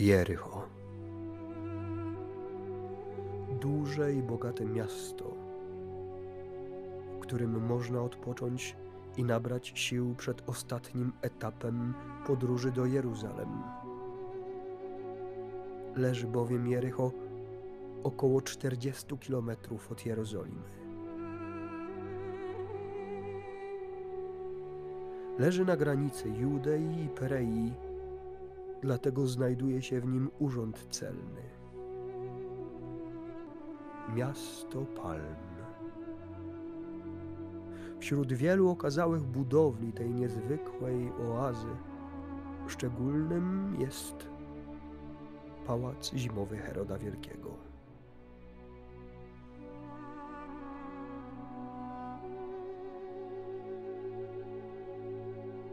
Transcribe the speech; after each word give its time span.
Jericho. 0.00 0.68
Duże 3.60 4.12
i 4.12 4.22
bogate 4.22 4.64
miasto, 4.64 5.24
w 7.16 7.18
którym 7.18 7.66
można 7.66 8.02
odpocząć 8.02 8.76
i 9.16 9.24
nabrać 9.24 9.72
sił 9.74 10.14
przed 10.14 10.48
ostatnim 10.48 11.12
etapem 11.22 11.94
podróży 12.26 12.72
do 12.72 12.86
Jeruzalem. 12.86 13.62
Leży 15.96 16.26
bowiem 16.26 16.68
Jericho 16.68 17.12
około 18.02 18.42
40 18.42 19.18
kilometrów 19.18 19.92
od 19.92 20.06
Jerozolimy. 20.06 20.70
Leży 25.38 25.64
na 25.64 25.76
granicy 25.76 26.28
Judei 26.28 27.04
i 27.04 27.08
Perei, 27.08 27.72
dlatego 28.82 29.26
znajduje 29.26 29.82
się 29.82 30.00
w 30.00 30.06
nim 30.06 30.30
urząd 30.38 30.86
celny. 30.90 31.42
Miasto 34.14 34.86
Palm. 35.02 35.50
Wśród 37.98 38.32
wielu 38.32 38.70
okazałych 38.70 39.22
budowli 39.22 39.92
tej 39.92 40.10
niezwykłej 40.10 41.12
oazy, 41.12 41.68
szczególnym 42.68 43.76
jest 43.78 44.28
pałac 45.66 46.14
zimowy 46.14 46.56
Heroda 46.56 46.98
Wielkiego. 46.98 47.50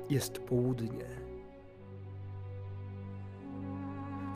Jest 0.09 0.39
południe. 0.39 1.26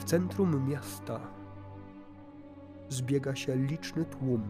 W 0.02 0.04
centrum 0.04 0.68
miasta 0.70 1.20
zbiega 2.90 3.36
się 3.36 3.56
liczny 3.56 4.06
tłum, 4.06 4.50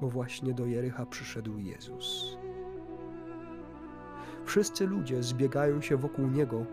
bo 0.00 0.08
właśnie 0.08 0.54
do 0.54 0.66
Jericha 0.66 1.06
przyszedł 1.06 1.58
Jezus. 1.58 2.36
Wszyscy 4.44 4.86
ludzie 4.86 5.22
zbiegają 5.22 5.80
się 5.80 5.96
wokół 5.96 6.26
Niego, 6.26 6.64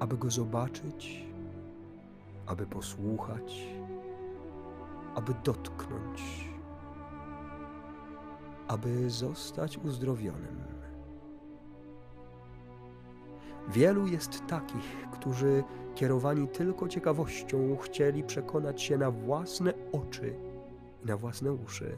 aby 0.00 0.16
Go 0.16 0.30
zobaczyć, 0.30 1.26
aby 2.46 2.66
posłuchać, 2.66 3.66
aby 5.14 5.34
dotknąć, 5.44 6.48
aby 8.68 9.10
zostać 9.10 9.78
uzdrowionym. 9.78 10.77
Wielu 13.68 14.06
jest 14.06 14.46
takich, 14.46 15.08
którzy 15.12 15.64
kierowani 15.94 16.48
tylko 16.48 16.88
ciekawością 16.88 17.76
chcieli 17.76 18.24
przekonać 18.24 18.82
się 18.82 18.98
na 18.98 19.10
własne 19.10 19.74
oczy 19.92 20.34
i 21.04 21.06
na 21.06 21.16
własne 21.16 21.52
uszy. 21.52 21.96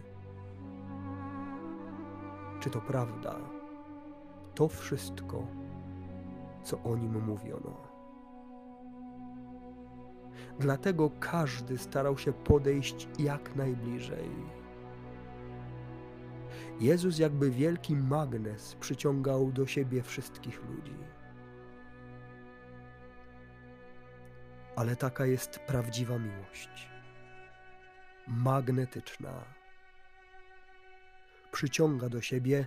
Czy 2.61 2.71
to 2.71 2.81
prawda? 2.81 3.37
To 4.55 4.69
wszystko, 4.69 5.47
co 6.65 6.83
o 6.83 6.97
nim 6.97 7.25
mówiono. 7.25 7.77
Dlatego 10.59 11.11
każdy 11.21 11.79
starał 11.79 12.19
się 12.19 12.33
podejść 12.33 13.09
jak 13.19 13.57
najbliżej. 13.57 14.31
Jezus, 16.81 17.19
jakby 17.19 17.51
wielki 17.51 17.97
magnes, 17.97 18.75
przyciągał 18.81 19.53
do 19.53 19.67
siebie 19.67 20.03
wszystkich 20.03 20.63
ludzi. 20.71 20.95
Ale 24.81 24.97
taka 24.97 25.27
jest 25.27 25.59
prawdziwa 25.59 26.19
miłość. 26.19 26.89
Magnetyczna. 28.27 29.45
Przyciąga 31.53 32.09
do 32.09 32.21
siebie 32.21 32.67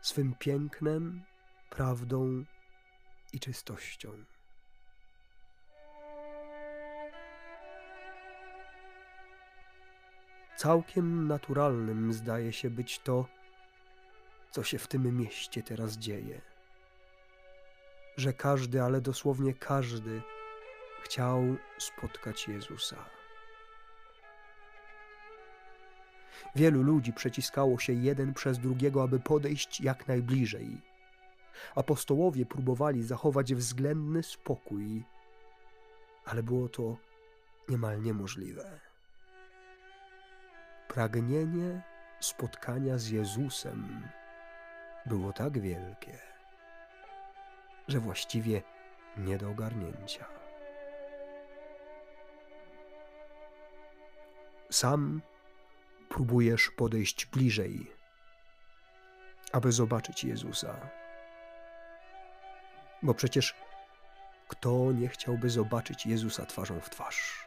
swym 0.00 0.34
pięknem, 0.38 1.22
prawdą 1.70 2.44
i 3.32 3.40
czystością. 3.40 4.12
Całkiem 10.56 11.28
naturalnym 11.28 12.12
zdaje 12.12 12.52
się 12.52 12.70
być 12.70 12.98
to, 12.98 13.26
co 14.50 14.62
się 14.62 14.78
w 14.78 14.88
tym 14.88 15.16
mieście 15.16 15.62
teraz 15.62 15.98
dzieje. 15.98 16.40
Że 18.16 18.32
każdy, 18.32 18.82
ale 18.82 19.00
dosłownie 19.00 19.54
każdy, 19.54 20.22
chciał 21.06 21.56
spotkać 21.78 22.48
Jezusa. 22.48 22.96
Wielu 26.54 26.82
ludzi 26.82 27.12
przeciskało 27.12 27.78
się 27.78 27.92
jeden 27.92 28.34
przez 28.34 28.58
drugiego, 28.58 29.02
aby 29.02 29.20
podejść 29.20 29.80
jak 29.80 30.08
najbliżej. 30.08 30.80
Apostołowie 31.74 32.46
próbowali 32.46 33.02
zachować 33.02 33.54
względny 33.54 34.22
spokój, 34.22 35.04
ale 36.24 36.42
było 36.42 36.68
to 36.68 36.96
niemal 37.68 38.02
niemożliwe. 38.02 38.80
Pragnienie 40.88 41.82
spotkania 42.20 42.98
z 42.98 43.08
Jezusem 43.08 44.08
było 45.06 45.32
tak 45.32 45.58
wielkie, 45.58 46.18
że 47.88 48.00
właściwie 48.00 48.62
nie 49.16 49.38
do 49.38 49.50
ogarnięcia. 49.50 50.45
Sam 54.70 55.22
próbujesz 56.08 56.70
podejść 56.70 57.26
bliżej, 57.26 57.90
aby 59.52 59.72
zobaczyć 59.72 60.24
Jezusa. 60.24 60.90
Bo 63.02 63.14
przecież 63.14 63.54
kto 64.48 64.92
nie 64.92 65.08
chciałby 65.08 65.50
zobaczyć 65.50 66.06
Jezusa 66.06 66.46
twarzą 66.46 66.80
w 66.80 66.90
twarz? 66.90 67.46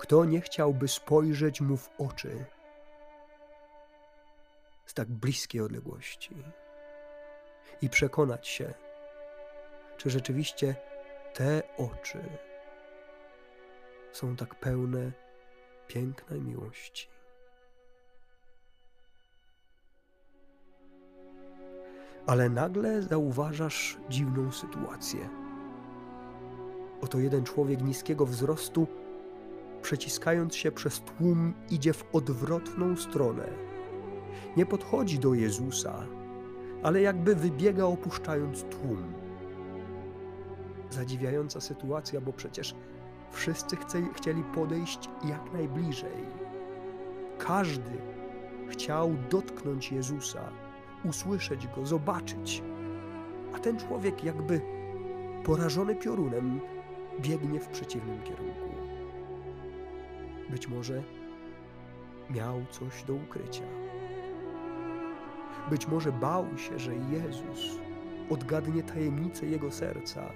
Kto 0.00 0.24
nie 0.24 0.40
chciałby 0.40 0.88
spojrzeć 0.88 1.60
mu 1.60 1.76
w 1.76 1.90
oczy 1.98 2.44
z 4.86 4.94
tak 4.94 5.08
bliskiej 5.08 5.60
odległości 5.60 6.34
i 7.82 7.88
przekonać 7.90 8.48
się, 8.48 8.74
czy 9.96 10.10
rzeczywiście 10.10 10.74
te 11.34 11.62
oczy 11.76 12.22
są 14.12 14.36
tak 14.36 14.54
pełne 14.54 15.12
pięknej 15.90 16.40
miłości? 16.40 17.08
Ale 22.26 22.48
nagle 22.48 23.02
zauważasz 23.02 23.98
dziwną 24.08 24.52
sytuację. 24.52 25.28
Oto 27.00 27.18
jeden 27.18 27.44
człowiek 27.44 27.82
niskiego 27.82 28.26
wzrostu, 28.26 28.86
przeciskając 29.82 30.56
się 30.56 30.72
przez 30.72 31.00
tłum, 31.00 31.54
idzie 31.70 31.92
w 31.92 32.04
odwrotną 32.12 32.96
stronę. 32.96 33.48
Nie 34.56 34.66
podchodzi 34.66 35.18
do 35.18 35.34
Jezusa, 35.34 36.06
ale 36.82 37.00
jakby 37.00 37.34
wybiega 37.34 37.84
opuszczając 37.84 38.62
tłum. 38.62 39.12
Zadziwiająca 40.90 41.60
sytuacja, 41.60 42.20
bo 42.20 42.32
przecież 42.32 42.74
wszyscy 43.30 43.76
chcieli 44.14 44.42
podejść 44.44 45.10
jak 45.24 45.52
najbliżej. 45.52 46.26
Każdy 47.38 47.90
chciał 48.68 49.14
dotknąć 49.30 49.92
Jezusa 49.92 50.40
usłyszeć 51.04 51.66
go, 51.66 51.86
zobaczyć. 51.86 52.62
A 53.54 53.58
ten 53.58 53.78
człowiek, 53.78 54.24
jakby 54.24 54.60
porażony 55.44 55.94
piorunem, 55.94 56.60
biegnie 57.20 57.60
w 57.60 57.68
przeciwnym 57.68 58.22
kierunku. 58.22 58.70
Być 60.50 60.68
może 60.68 61.02
miał 62.30 62.64
coś 62.70 63.02
do 63.04 63.14
ukrycia. 63.14 63.64
Być 65.70 65.88
może 65.88 66.12
bał 66.12 66.58
się, 66.58 66.78
że 66.78 66.92
Jezus 66.94 67.78
odgadnie 68.30 68.82
tajemnicę 68.82 69.46
jego 69.46 69.70
serca, 69.70 70.32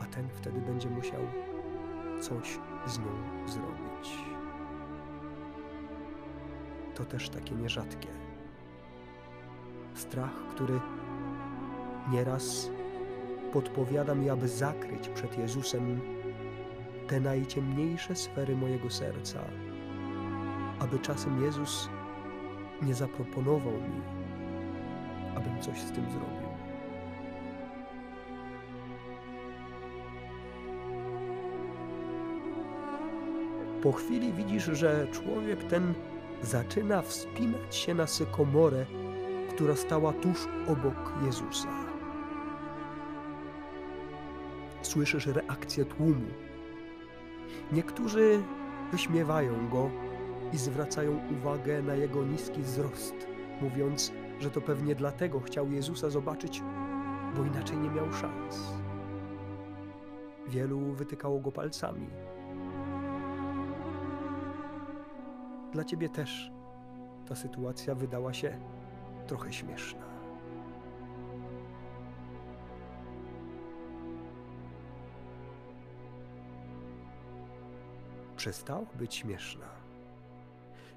a 0.00 0.04
ten 0.04 0.28
wtedy 0.28 0.60
będzie 0.60 0.90
musiał 0.90 1.20
coś 2.24 2.58
z 2.86 2.98
nią 2.98 3.12
zrobić. 3.46 4.18
To 6.94 7.04
też 7.04 7.28
takie 7.28 7.54
nierzadkie 7.54 8.08
strach, 9.94 10.32
który 10.50 10.80
nieraz 12.10 12.70
podpowiada 13.52 14.14
mi, 14.14 14.30
aby 14.30 14.48
zakryć 14.48 15.08
przed 15.08 15.38
Jezusem 15.38 16.00
te 17.08 17.20
najciemniejsze 17.20 18.16
sfery 18.16 18.56
mojego 18.56 18.90
serca, 18.90 19.40
aby 20.78 20.98
czasem 20.98 21.42
Jezus 21.42 21.88
nie 22.82 22.94
zaproponował 22.94 23.72
mi, 23.72 24.02
abym 25.36 25.60
coś 25.60 25.80
z 25.80 25.92
tym 25.92 26.10
zrobił. 26.10 26.43
Po 33.84 33.92
chwili 33.92 34.32
widzisz, 34.32 34.64
że 34.64 35.06
człowiek 35.12 35.64
ten 35.64 35.94
zaczyna 36.42 37.02
wspinać 37.02 37.76
się 37.76 37.94
na 37.94 38.06
sykomorę, 38.06 38.86
która 39.54 39.76
stała 39.76 40.12
tuż 40.12 40.48
obok 40.68 41.12
Jezusa. 41.26 41.68
Słyszysz 44.82 45.26
reakcję 45.26 45.84
tłumu. 45.84 46.26
Niektórzy 47.72 48.42
wyśmiewają 48.92 49.68
go 49.68 49.90
i 50.52 50.58
zwracają 50.58 51.20
uwagę 51.38 51.82
na 51.82 51.94
jego 51.94 52.24
niski 52.24 52.62
wzrost, 52.62 53.14
mówiąc, 53.60 54.12
że 54.40 54.50
to 54.50 54.60
pewnie 54.60 54.94
dlatego 54.94 55.40
chciał 55.40 55.72
Jezusa 55.72 56.10
zobaczyć, 56.10 56.62
bo 57.36 57.44
inaczej 57.44 57.76
nie 57.76 57.90
miał 57.90 58.12
szans. 58.12 58.60
Wielu 60.48 60.80
wytykało 60.80 61.40
go 61.40 61.52
palcami. 61.52 62.06
Dla 65.74 65.84
ciebie 65.84 66.08
też 66.08 66.50
ta 67.28 67.36
sytuacja 67.36 67.94
wydała 67.94 68.34
się 68.34 68.60
trochę 69.26 69.52
śmieszna. 69.52 70.06
Przestała 78.36 78.86
być 78.86 79.14
śmieszna, 79.14 79.68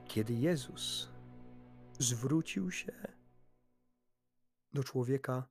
kiedy 0.05 0.33
Jezus 0.33 1.09
zwrócił 1.99 2.71
się 2.71 2.93
do 4.73 4.83
człowieka 4.83 5.47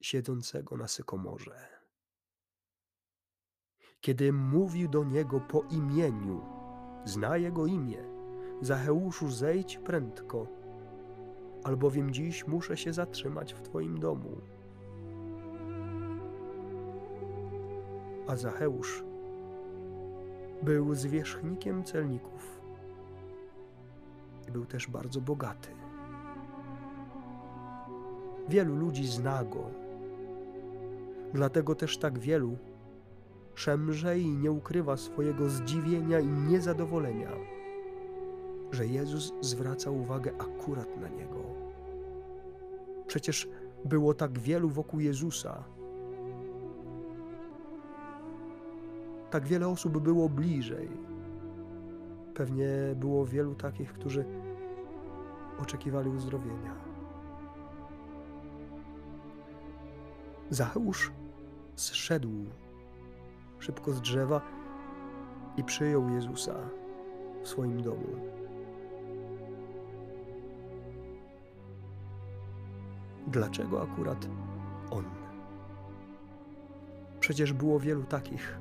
siedzącego 0.00 0.76
na 0.76 0.88
sykomorze. 0.88 1.68
Kiedy 4.00 4.32
mówił 4.32 4.88
do 4.88 5.04
niego 5.04 5.40
po 5.40 5.62
imieniu, 5.62 6.55
zna 7.06 7.36
jego 7.36 7.66
imię, 7.66 7.98
Zacheuszu, 8.60 9.30
zejdź 9.30 9.78
prędko, 9.78 10.46
albowiem 11.64 12.12
dziś 12.12 12.46
muszę 12.46 12.76
się 12.76 12.92
zatrzymać 12.92 13.54
w 13.54 13.62
Twoim 13.62 14.00
domu. 14.00 14.30
A 18.28 18.36
Zacheusz 18.36 19.04
był 20.62 20.94
zwierzchnikiem 20.94 21.84
celników 21.84 22.60
i 24.48 24.50
był 24.50 24.66
też 24.66 24.86
bardzo 24.86 25.20
bogaty. 25.20 25.68
Wielu 28.48 28.76
ludzi 28.76 29.06
zna 29.06 29.44
go, 29.44 29.70
dlatego 31.34 31.74
też 31.74 31.98
tak 31.98 32.18
wielu 32.18 32.56
szemrze 33.56 34.18
i 34.18 34.30
nie 34.30 34.50
ukrywa 34.50 34.96
swojego 34.96 35.48
zdziwienia 35.48 36.20
i 36.20 36.26
niezadowolenia, 36.26 37.30
że 38.72 38.86
Jezus 38.86 39.32
zwraca 39.40 39.90
uwagę 39.90 40.32
akurat 40.38 41.00
na 41.00 41.08
niego. 41.08 41.36
Przecież 43.06 43.48
było 43.84 44.14
tak 44.14 44.38
wielu 44.38 44.68
wokół 44.68 45.00
Jezusa. 45.00 45.64
Tak 49.30 49.46
wiele 49.46 49.68
osób 49.68 49.98
było 49.98 50.28
bliżej. 50.28 50.88
Pewnie 52.34 52.68
było 52.96 53.26
wielu 53.26 53.54
takich, 53.54 53.92
którzy 53.92 54.24
oczekiwali 55.62 56.10
uzdrowienia. 56.10 56.74
Zacheusz 60.50 61.12
zszedł 61.74 62.30
szybko 63.66 63.92
z 63.92 64.00
drzewa 64.00 64.40
i 65.56 65.64
przyjął 65.64 66.08
Jezusa 66.08 66.54
w 67.42 67.48
swoim 67.48 67.82
domu. 67.82 68.06
Dlaczego 73.26 73.82
akurat 73.82 74.28
on? 74.90 75.04
Przecież 77.20 77.52
było 77.52 77.80
wielu 77.80 78.04
takich, 78.04 78.58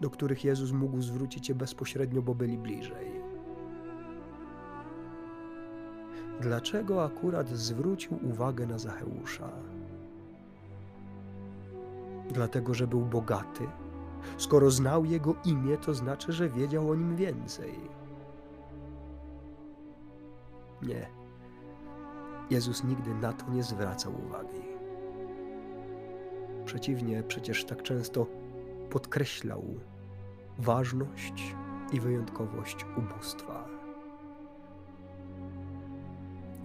do 0.00 0.10
których 0.10 0.44
Jezus 0.44 0.72
mógł 0.72 1.00
zwrócić 1.00 1.46
się 1.46 1.54
bezpośrednio, 1.54 2.22
bo 2.22 2.34
byli 2.34 2.58
bliżej. 2.58 3.06
Dlaczego 6.40 7.04
akurat 7.04 7.48
zwrócił 7.48 8.18
uwagę 8.22 8.66
na 8.66 8.78
Zacheusza? 8.78 9.75
Dlatego, 12.36 12.74
że 12.74 12.86
był 12.86 13.00
bogaty. 13.00 13.68
Skoro 14.36 14.70
znał 14.70 15.04
jego 15.04 15.34
imię, 15.44 15.76
to 15.76 15.94
znaczy, 15.94 16.32
że 16.32 16.48
wiedział 16.48 16.90
o 16.90 16.94
nim 16.94 17.16
więcej. 17.16 17.80
Nie. 20.82 21.08
Jezus 22.50 22.84
nigdy 22.84 23.14
na 23.14 23.32
to 23.32 23.50
nie 23.50 23.62
zwracał 23.62 24.12
uwagi. 24.26 24.62
Przeciwnie, 26.64 27.22
przecież 27.22 27.64
tak 27.64 27.82
często 27.82 28.26
podkreślał 28.90 29.64
ważność 30.58 31.56
i 31.92 32.00
wyjątkowość 32.00 32.86
ubóstwa. 32.96 33.68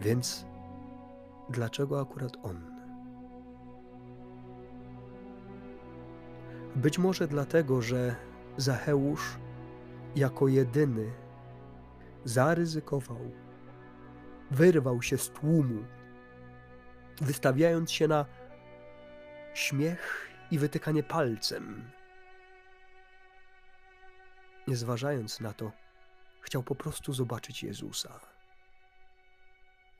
Więc 0.02 0.46
dlaczego 1.50 2.02
akurat 2.02 2.38
on? 2.44 2.71
Być 6.76 6.98
może 6.98 7.28
dlatego, 7.28 7.82
że 7.82 8.16
Zacheusz 8.58 9.38
jako 10.16 10.48
jedyny 10.48 11.12
zaryzykował, 12.26 13.32
wyrwał 14.52 15.02
się 15.02 15.18
z 15.18 15.30
tłumu, 15.30 15.86
wystawiając 17.22 17.92
się 17.92 18.08
na 18.08 18.26
śmiech 19.54 20.30
i 20.52 20.60
wytykanie 20.60 21.04
palcem. 21.04 21.92
Nie 24.68 24.76
zważając 24.76 25.40
na 25.40 25.54
to, 25.54 25.72
chciał 26.42 26.64
po 26.64 26.76
prostu 26.76 27.14
zobaczyć 27.14 27.64
Jezusa. 27.64 28.31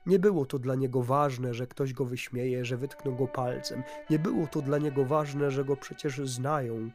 Nie 0.06 0.18
było 0.18 0.46
to 0.46 0.58
dla 0.58 0.74
niego 0.74 1.02
ważne, 1.02 1.54
że 1.54 1.66
ktoś 1.66 1.92
go 1.92 2.04
wyśmieje, 2.04 2.64
że 2.64 2.76
wytkną 2.76 3.16
go 3.16 3.28
palcem. 3.28 3.82
Nie 4.10 4.18
było 4.18 4.46
to 4.46 4.62
dla 4.62 4.78
niego 4.78 5.04
ważne, 5.04 5.50
że 5.50 5.64
go 5.64 5.76
przecież 5.76 6.18
znają. 6.18 6.90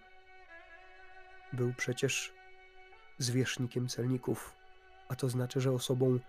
Był 1.54 1.74
przecież 1.78 2.34
zwierzchnikiem 3.18 3.88
celników, 3.88 4.56
a 5.10 5.16
to 5.16 5.30
znaczy, 5.30 5.62
że 5.62 5.72
osobą 5.72 6.20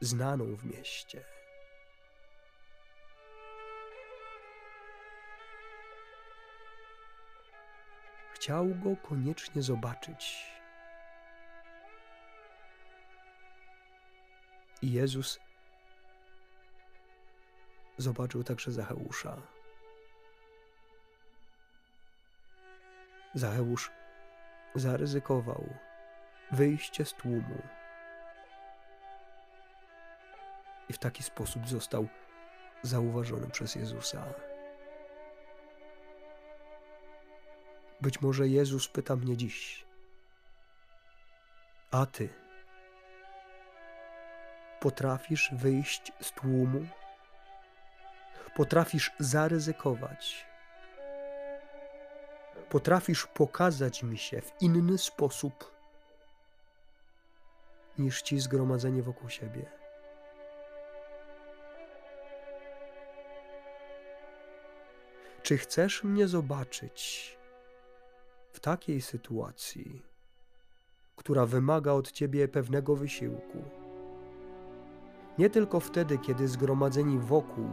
znaną 0.00 0.56
w 0.56 0.64
mieście. 0.64 1.24
Chciał 8.32 8.66
go 8.66 8.96
koniecznie 9.08 9.62
zobaczyć. 9.62 10.46
I 14.82 14.92
Jezus 14.92 15.40
zobaczył 17.98 18.44
także 18.44 18.72
Zacheusza. 18.72 19.36
Zacheusz 23.34 23.90
zaryzykował 24.74 25.74
wyjście 26.52 27.04
z 27.04 27.14
tłumu 27.14 27.62
i 30.88 30.92
w 30.92 30.98
taki 30.98 31.22
sposób 31.22 31.68
został 31.68 32.08
zauważony 32.82 33.50
przez 33.50 33.74
Jezusa. 33.74 34.24
Być 38.00 38.20
może 38.20 38.48
Jezus 38.48 38.88
pyta 38.88 39.16
mnie 39.16 39.36
dziś, 39.36 39.86
a 41.90 42.06
ty 42.06 42.28
potrafisz 44.80 45.50
wyjść 45.52 46.12
z 46.20 46.32
tłumu? 46.32 46.86
Potrafisz 48.58 49.12
zaryzykować. 49.18 50.46
Potrafisz 52.70 53.26
pokazać 53.26 54.02
mi 54.02 54.18
się 54.18 54.40
w 54.40 54.52
inny 54.60 54.98
sposób 54.98 55.72
niż 57.98 58.22
ci 58.22 58.40
zgromadzenie 58.40 59.02
wokół 59.02 59.28
siebie. 59.28 59.70
Czy 65.42 65.58
chcesz 65.58 66.04
mnie 66.04 66.28
zobaczyć 66.28 67.38
w 68.52 68.60
takiej 68.60 69.00
sytuacji, 69.00 70.02
która 71.16 71.46
wymaga 71.46 71.92
od 71.92 72.12
ciebie 72.12 72.48
pewnego 72.48 72.96
wysiłku? 72.96 73.64
Nie 75.38 75.50
tylko 75.50 75.80
wtedy, 75.80 76.18
kiedy 76.18 76.48
zgromadzeni 76.48 77.18
wokół 77.18 77.68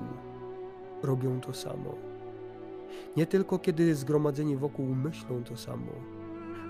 robią 1.06 1.42
to 1.42 1.54
samo. 1.54 1.96
Nie 3.18 3.26
tylko 3.26 3.60
kiedy 3.60 3.96
zgromadzeni 3.96 4.58
wokół 4.58 4.86
myślą 4.86 5.44
to 5.44 5.58
samo, 5.58 5.92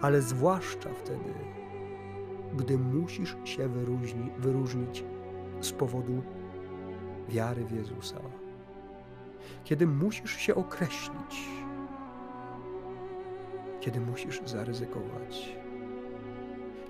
ale 0.02 0.22
zwłaszcza 0.22 0.90
wtedy, 0.94 1.34
gdy 2.58 2.78
musisz 2.78 3.38
się 3.44 3.68
wyróżni, 3.68 4.32
wyróżnić 4.38 5.04
z 5.62 5.72
powodu 5.72 6.22
wiary 7.30 7.66
w 7.66 7.72
Jezusa. 7.72 8.20
Kiedy 9.64 9.88
musisz 9.88 10.38
się 10.38 10.56
określić, 10.56 11.50
kiedy 13.80 14.00
musisz 14.00 14.42
zaryzykować, 14.46 15.56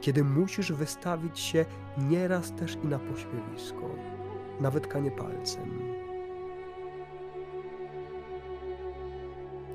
kiedy 0.02 0.24
musisz 0.24 0.72
wystawić 0.72 1.40
się 1.40 1.66
nieraz 1.98 2.52
też 2.52 2.78
i 2.84 2.88
na 2.88 3.00
pośmiewisko, 3.00 3.90
nawet 4.60 4.88
kanie 4.88 5.12
palcem. 5.12 5.95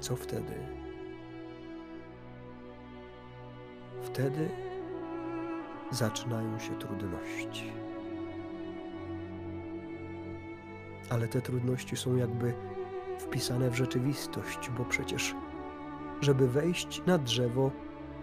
Co 0.01 0.17
wtedy? 0.17 0.53
Wtedy 4.03 4.49
zaczynają 5.91 6.59
się 6.59 6.79
trudności. 6.79 7.73
Ale 11.11 11.29
te 11.29 11.41
trudności 11.41 11.97
są 11.97 12.17
jakby 12.17 12.55
wpisane 13.19 13.71
w 13.71 13.77
rzeczywistość, 13.77 14.71
bo 14.79 14.85
przecież, 14.85 15.35
żeby 16.21 16.49
wejść 16.49 17.03
na 17.07 17.19
drzewo, 17.19 17.71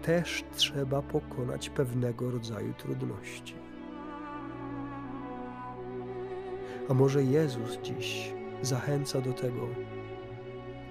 też 0.02 0.44
trzeba 0.56 1.02
pokonać 1.02 1.70
pewnego 1.70 2.30
rodzaju 2.30 2.74
trudności. 2.74 3.54
A 6.88 6.94
może 6.94 7.24
Jezus 7.24 7.78
dziś 7.82 8.32
zachęca 8.62 9.20
do 9.20 9.32
tego, 9.32 9.68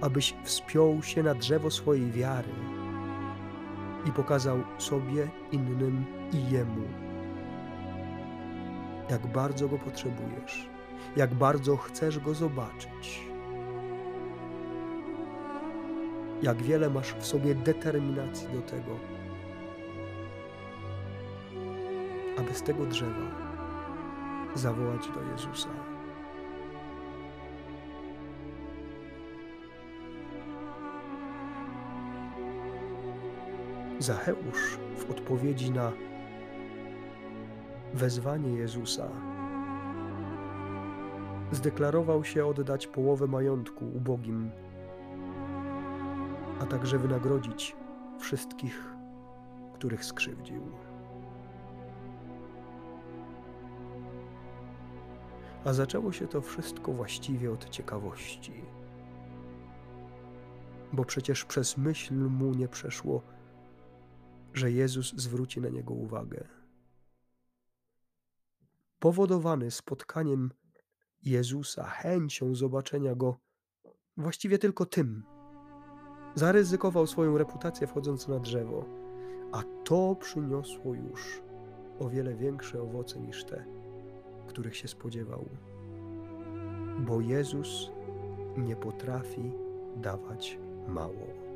abyś 0.00 0.34
wspiął 0.44 1.02
się 1.02 1.22
na 1.22 1.34
drzewo 1.34 1.70
swojej 1.70 2.10
wiary 2.10 2.48
i 4.06 4.12
pokazał 4.12 4.58
sobie, 4.78 5.28
innym 5.52 6.04
i 6.32 6.52
Jemu, 6.52 6.88
jak 9.10 9.26
bardzo 9.26 9.68
Go 9.68 9.78
potrzebujesz, 9.78 10.68
jak 11.16 11.34
bardzo 11.34 11.76
chcesz 11.76 12.18
Go 12.18 12.34
zobaczyć, 12.34 13.22
jak 16.42 16.62
wiele 16.62 16.90
masz 16.90 17.14
w 17.14 17.26
sobie 17.26 17.54
determinacji 17.54 18.48
do 18.48 18.62
tego, 18.62 18.96
aby 22.38 22.54
z 22.54 22.62
tego 22.62 22.86
drzewa 22.86 23.48
zawołać 24.54 25.08
do 25.08 25.32
Jezusa. 25.32 25.87
Zacheusz 33.98 34.78
w 34.96 35.10
odpowiedzi 35.10 35.70
na 35.70 35.92
wezwanie 37.94 38.52
Jezusa 38.52 39.08
zdeklarował 41.52 42.24
się 42.24 42.46
oddać 42.46 42.86
połowę 42.86 43.26
majątku 43.26 43.84
ubogim, 43.96 44.50
a 46.60 46.66
także 46.66 46.98
wynagrodzić 46.98 47.76
wszystkich, 48.18 48.94
których 49.74 50.04
skrzywdził. 50.04 50.62
A 55.64 55.72
zaczęło 55.72 56.12
się 56.12 56.26
to 56.26 56.40
wszystko 56.40 56.92
właściwie 56.92 57.52
od 57.52 57.70
ciekawości, 57.70 58.64
bo 60.92 61.04
przecież 61.04 61.44
przez 61.44 61.76
myśl 61.76 62.14
mu 62.14 62.54
nie 62.54 62.68
przeszło, 62.68 63.22
że 64.54 64.70
Jezus 64.70 65.14
zwróci 65.16 65.60
na 65.60 65.68
niego 65.68 65.94
uwagę. 65.94 66.48
Powodowany 68.98 69.70
spotkaniem 69.70 70.50
Jezusa, 71.22 71.84
chęcią 71.84 72.54
zobaczenia 72.54 73.14
go, 73.14 73.38
właściwie 74.16 74.58
tylko 74.58 74.86
tym, 74.86 75.24
zaryzykował 76.34 77.06
swoją 77.06 77.38
reputację 77.38 77.86
wchodząc 77.86 78.28
na 78.28 78.38
drzewo, 78.38 78.84
a 79.52 79.62
to 79.84 80.16
przyniosło 80.20 80.94
już 80.94 81.42
o 81.98 82.08
wiele 82.08 82.34
większe 82.34 82.82
owoce 82.82 83.20
niż 83.20 83.44
te, 83.44 83.64
których 84.46 84.76
się 84.76 84.88
spodziewał. 84.88 85.48
Bo 86.98 87.20
Jezus 87.20 87.90
nie 88.56 88.76
potrafi 88.76 89.52
dawać 89.96 90.58
mało. 90.88 91.47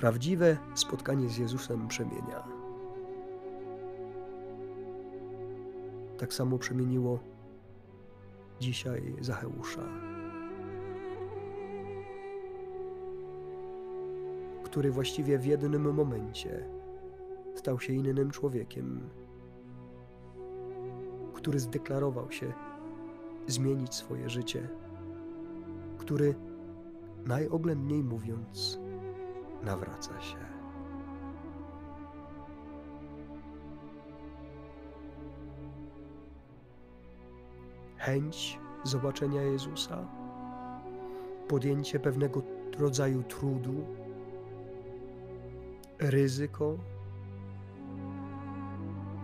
Prawdziwe 0.00 0.56
spotkanie 0.74 1.28
z 1.28 1.38
Jezusem 1.38 1.88
przemienia. 1.88 2.44
Tak 6.18 6.34
samo 6.34 6.58
przemieniło 6.58 7.18
dzisiaj 8.60 9.16
Zacheusza, 9.20 9.82
który 14.64 14.90
właściwie 14.90 15.38
w 15.38 15.46
jednym 15.46 15.94
momencie 15.94 16.64
stał 17.54 17.80
się 17.80 17.92
innym 17.92 18.30
człowiekiem, 18.30 19.00
który 21.34 21.60
zdeklarował 21.60 22.32
się 22.32 22.52
zmienić 23.46 23.94
swoje 23.94 24.30
życie, 24.30 24.68
który 25.98 26.34
najoględniej 27.26 28.04
mówiąc, 28.04 28.79
nawraca 29.62 30.20
się. 30.20 30.36
Chęć 37.96 38.58
zobaczenia 38.84 39.42
Jezusa, 39.42 40.08
podjęcie 41.48 42.00
pewnego 42.00 42.42
rodzaju 42.78 43.22
trudu, 43.22 43.74
ryzyko, 45.98 46.76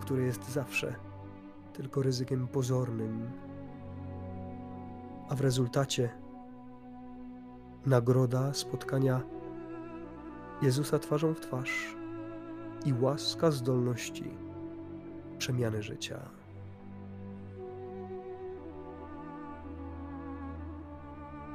które 0.01 0.23
jest 0.23 0.49
zawsze 0.49 0.95
tylko 1.73 2.01
ryzykiem 2.01 2.47
pozornym, 2.47 3.31
a 5.29 5.35
w 5.35 5.41
rezultacie 5.41 6.09
nagroda 7.85 8.53
spotkania 8.53 9.36
Jezusa 10.61 10.99
twarzą 10.99 11.33
w 11.33 11.39
twarz 11.39 11.95
i 12.85 12.93
łaska 12.93 13.51
zdolności 13.51 14.37
przemiany 15.37 15.83
życia. 15.83 16.19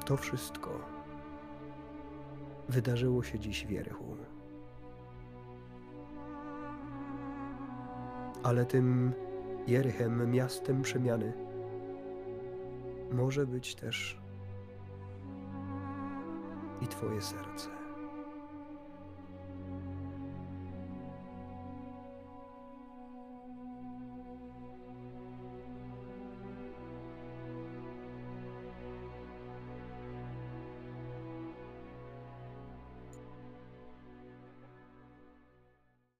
To 0.07 0.17
wszystko 0.17 0.71
wydarzyło 2.69 3.23
się 3.23 3.39
dziś 3.39 3.67
w 3.67 3.71
Jerychu. 3.71 4.17
Ale 8.43 8.67
tym 8.67 9.13
Jerychem, 9.67 10.31
miastem 10.31 10.83
przemiany, 10.83 11.33
może 13.13 13.47
być 13.47 13.75
też 13.75 14.21
i 16.81 16.87
Twoje 16.87 17.23
serce. 17.23 17.82